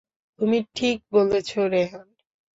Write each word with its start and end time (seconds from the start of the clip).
তুমি 0.39 0.57
ঠিক 0.75 0.97
বলেছ, 1.11 1.49
রেহান। 1.71 2.07